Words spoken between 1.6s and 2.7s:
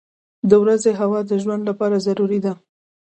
لپاره ضروري ده.